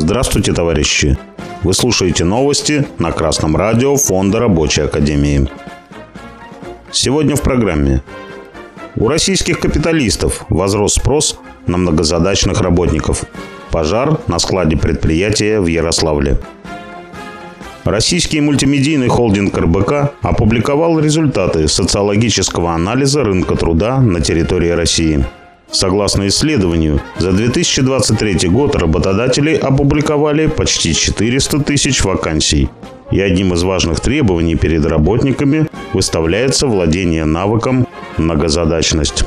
Здравствуйте, 0.00 0.52
товарищи! 0.52 1.18
Вы 1.64 1.74
слушаете 1.74 2.24
новости 2.24 2.86
на 3.00 3.10
Красном 3.10 3.56
радио 3.56 3.96
Фонда 3.96 4.38
Рабочей 4.38 4.82
Академии. 4.82 5.48
Сегодня 6.92 7.34
в 7.34 7.42
программе. 7.42 8.04
У 8.94 9.08
российских 9.08 9.58
капиталистов 9.58 10.44
возрос 10.50 10.94
спрос 10.94 11.40
на 11.66 11.78
многозадачных 11.78 12.60
работников. 12.60 13.24
Пожар 13.72 14.20
на 14.28 14.38
складе 14.38 14.76
предприятия 14.76 15.58
в 15.58 15.66
Ярославле. 15.66 16.38
Российский 17.82 18.40
мультимедийный 18.40 19.08
холдинг 19.08 19.58
РБК 19.58 20.12
опубликовал 20.22 21.00
результаты 21.00 21.66
социологического 21.66 22.72
анализа 22.72 23.24
рынка 23.24 23.56
труда 23.56 24.00
на 24.00 24.20
территории 24.20 24.70
России– 24.70 25.26
Согласно 25.70 26.26
исследованию, 26.28 27.00
за 27.18 27.32
2023 27.32 28.48
год 28.48 28.74
работодатели 28.74 29.54
опубликовали 29.54 30.46
почти 30.46 30.94
400 30.94 31.60
тысяч 31.60 32.04
вакансий. 32.04 32.68
И 33.10 33.20
одним 33.20 33.54
из 33.54 33.62
важных 33.62 34.00
требований 34.00 34.56
перед 34.56 34.84
работниками 34.84 35.68
выставляется 35.92 36.66
владение 36.66 37.24
навыком 37.24 37.86
многозадачность. 38.16 39.24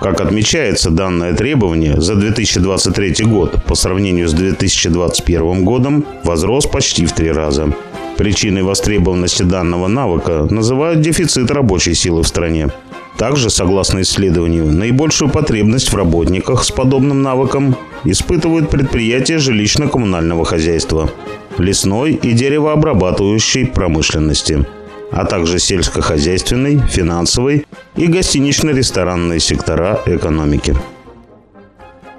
Как 0.00 0.20
отмечается, 0.20 0.90
данное 0.90 1.34
требование 1.34 2.00
за 2.00 2.16
2023 2.16 3.24
год 3.24 3.62
по 3.64 3.74
сравнению 3.74 4.28
с 4.28 4.34
2021 4.34 5.64
годом 5.64 6.04
возрос 6.22 6.66
почти 6.66 7.06
в 7.06 7.12
три 7.12 7.32
раза. 7.32 7.72
Причиной 8.16 8.62
востребованности 8.62 9.42
данного 9.42 9.88
навыка 9.88 10.46
называют 10.50 11.00
дефицит 11.00 11.50
рабочей 11.50 11.94
силы 11.94 12.22
в 12.22 12.28
стране. 12.28 12.68
Также, 13.16 13.48
согласно 13.48 14.02
исследованию, 14.02 14.66
наибольшую 14.66 15.30
потребность 15.30 15.90
в 15.90 15.96
работниках 15.96 16.64
с 16.64 16.70
подобным 16.70 17.22
навыком 17.22 17.76
испытывают 18.04 18.68
предприятия 18.68 19.38
жилищно-коммунального 19.38 20.44
хозяйства, 20.44 21.10
лесной 21.56 22.12
и 22.12 22.32
деревообрабатывающей 22.32 23.66
промышленности, 23.66 24.66
а 25.10 25.24
также 25.24 25.58
сельскохозяйственной, 25.58 26.78
финансовой 26.88 27.66
и 27.96 28.06
гостинично-ресторанные 28.06 29.40
сектора 29.40 30.02
экономики. 30.04 30.76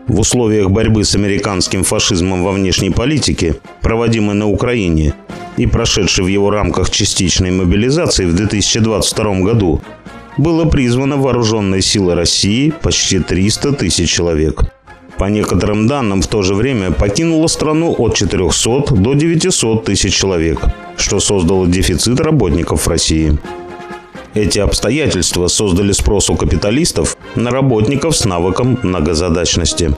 В 0.08 0.22
условиях 0.22 0.72
борьбы 0.72 1.04
с 1.04 1.16
американским 1.16 1.84
фашизмом 1.84 2.44
во 2.44 2.54
внешней 2.54 2.90
политике, 2.90 3.58
проводимой 3.82 4.36
на 4.36 4.48
Украине 4.48 5.14
и 5.58 5.68
прошедшей 5.68 6.24
в 6.24 6.28
его 6.28 6.50
рамках 6.50 6.90
частичной 6.90 7.52
мобилизации 7.52 8.26
в 8.26 8.34
2022 8.34 9.42
году, 9.42 9.82
было 10.38 10.66
призвано 10.66 11.18
вооруженные 11.18 11.82
силы 11.82 12.16
России 12.16 12.74
почти 12.82 13.20
300 13.20 13.74
тысяч 13.74 14.10
человек. 14.10 14.62
По 15.18 15.26
некоторым 15.26 15.88
данным, 15.88 16.22
в 16.22 16.28
то 16.28 16.44
же 16.44 16.54
время 16.54 16.92
покинуло 16.92 17.48
страну 17.48 17.96
от 17.98 18.16
400 18.16 18.94
до 18.96 19.14
900 19.16 19.84
тысяч 19.84 20.14
человек, 20.14 20.60
что 20.96 21.20
создало 21.20 21.66
дефицит 21.68 22.20
работников 22.20 22.86
в 22.86 22.88
России. 22.88 23.38
Эти 24.36 24.60
обстоятельства 24.60 25.48
создали 25.48 25.92
спрос 25.92 26.30
у 26.30 26.36
капиталистов 26.36 27.18
на 27.36 27.50
работников 27.50 28.16
с 28.16 28.26
навыком 28.26 28.78
многозадачности. 28.84 29.98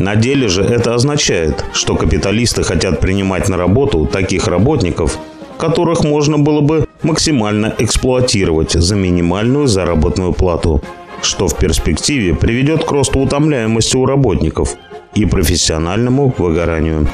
На 0.00 0.16
деле 0.16 0.48
же 0.48 0.64
это 0.64 0.94
означает, 0.94 1.64
что 1.72 1.94
капиталисты 1.94 2.64
хотят 2.64 2.98
принимать 2.98 3.48
на 3.48 3.56
работу 3.56 4.06
таких 4.06 4.48
работников, 4.48 5.16
которых 5.58 6.02
можно 6.02 6.38
было 6.38 6.60
бы 6.60 6.88
максимально 7.02 7.74
эксплуатировать 7.78 8.72
за 8.72 8.94
минимальную 8.94 9.66
заработную 9.66 10.32
плату, 10.32 10.82
что 11.22 11.48
в 11.48 11.56
перспективе 11.56 12.34
приведет 12.34 12.84
к 12.84 12.90
росту 12.92 13.20
утомляемости 13.20 13.96
у 13.96 14.06
работников 14.06 14.76
и 15.14 15.24
профессиональному 15.24 16.34
выгоранию. 16.36 17.08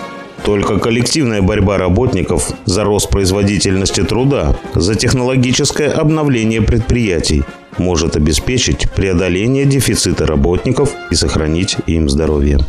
Только 0.45 0.79
коллективная 0.79 1.43
борьба 1.43 1.79
работников 1.79 2.53
за 2.65 2.85
рост 2.85 3.11
производительности 3.11 4.03
труда, 4.03 4.57
за 4.75 4.95
технологическое 4.95 5.91
обновление 5.91 6.63
предприятий 6.63 7.43
может 7.77 8.17
обеспечить 8.17 8.91
преодоление 8.91 9.65
дефицита 9.65 10.27
работников 10.27 10.91
и 11.11 11.15
сохранить 11.15 11.77
им 11.87 12.09
здоровье. 12.09 12.61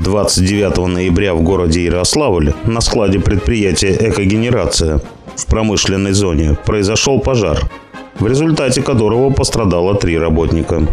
29 0.00 0.76
ноября 0.88 1.34
в 1.34 1.42
городе 1.42 1.84
Ярославль 1.84 2.52
на 2.64 2.80
складе 2.80 3.18
предприятия 3.18 3.96
«Экогенерация» 3.98 5.00
в 5.36 5.46
промышленной 5.46 6.12
зоне 6.12 6.56
произошел 6.64 7.20
пожар, 7.20 7.70
в 8.18 8.26
результате 8.26 8.82
которого 8.82 9.30
пострадало 9.30 9.94
три 9.94 10.18
работника. 10.18 10.86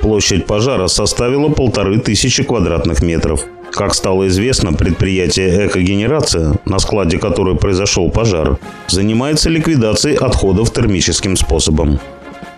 Площадь 0.00 0.46
пожара 0.46 0.86
составила 0.86 1.48
полторы 1.48 1.98
тысячи 1.98 2.42
квадратных 2.42 3.02
метров. 3.02 3.44
Как 3.70 3.94
стало 3.94 4.26
известно, 4.28 4.72
предприятие 4.72 5.66
«Экогенерация», 5.66 6.54
на 6.64 6.78
складе 6.78 7.18
которой 7.18 7.56
произошел 7.56 8.10
пожар, 8.10 8.58
занимается 8.88 9.48
ликвидацией 9.50 10.16
отходов 10.16 10.72
термическим 10.72 11.36
способом. 11.36 12.00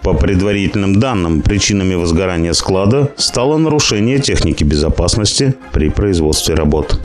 По 0.02 0.14
предварительным 0.14 0.98
данным, 0.98 1.42
причинами 1.42 1.94
возгорания 1.94 2.52
склада 2.54 3.10
стало 3.16 3.58
нарушение 3.58 4.18
техники 4.18 4.64
безопасности 4.64 5.54
при 5.72 5.90
производстве 5.90 6.54
работ. 6.54 6.98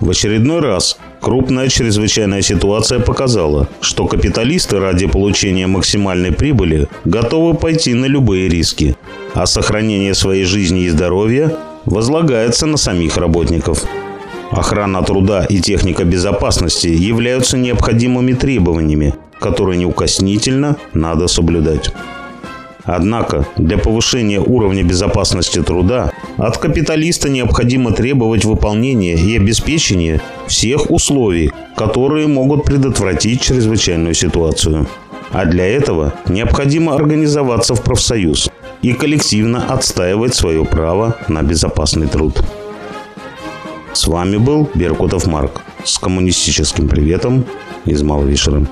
В 0.00 0.10
очередной 0.10 0.60
раз 0.60 0.98
крупная 1.28 1.68
чрезвычайная 1.68 2.40
ситуация 2.40 3.00
показала, 3.00 3.68
что 3.82 4.06
капиталисты 4.06 4.80
ради 4.80 5.06
получения 5.06 5.66
максимальной 5.66 6.32
прибыли 6.32 6.88
готовы 7.04 7.52
пойти 7.52 7.92
на 7.92 8.06
любые 8.06 8.48
риски, 8.48 8.96
а 9.34 9.44
сохранение 9.44 10.14
своей 10.14 10.44
жизни 10.44 10.84
и 10.84 10.88
здоровья 10.88 11.54
возлагается 11.84 12.64
на 12.64 12.78
самих 12.78 13.18
работников. 13.18 13.84
Охрана 14.50 15.02
труда 15.02 15.44
и 15.44 15.58
техника 15.60 16.04
безопасности 16.04 16.86
являются 16.86 17.58
необходимыми 17.58 18.32
требованиями, 18.32 19.12
которые 19.38 19.76
неукоснительно 19.76 20.78
надо 20.94 21.28
соблюдать. 21.28 21.92
Однако 22.88 23.46
для 23.58 23.76
повышения 23.76 24.40
уровня 24.40 24.82
безопасности 24.82 25.62
труда 25.62 26.10
от 26.38 26.56
капиталиста 26.56 27.28
необходимо 27.28 27.92
требовать 27.92 28.46
выполнения 28.46 29.14
и 29.14 29.36
обеспечения 29.36 30.22
всех 30.46 30.90
условий, 30.90 31.52
которые 31.76 32.28
могут 32.28 32.64
предотвратить 32.64 33.42
чрезвычайную 33.42 34.14
ситуацию. 34.14 34.86
А 35.32 35.44
для 35.44 35.66
этого 35.66 36.14
необходимо 36.28 36.94
организоваться 36.94 37.74
в 37.74 37.82
профсоюз 37.82 38.48
и 38.80 38.94
коллективно 38.94 39.66
отстаивать 39.66 40.34
свое 40.34 40.64
право 40.64 41.14
на 41.28 41.42
безопасный 41.42 42.06
труд. 42.06 42.42
С 43.92 44.06
вами 44.06 44.38
был 44.38 44.66
Беркутов 44.74 45.26
Марк 45.26 45.60
с 45.84 45.98
коммунистическим 45.98 46.88
приветом 46.88 47.44
из 47.84 48.02
Малвишера. 48.02 48.66